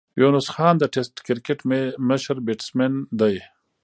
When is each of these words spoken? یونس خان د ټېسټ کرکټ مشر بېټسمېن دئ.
یونس 0.21 0.47
خان 0.53 0.75
د 0.79 0.83
ټېسټ 0.93 1.15
کرکټ 1.27 1.59
مشر 2.09 2.37
بېټسمېن 2.45 2.93
دئ. 3.19 3.37